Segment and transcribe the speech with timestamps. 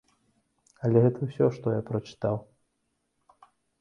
[0.87, 2.35] Але гэта ўсё, што я прачытаў.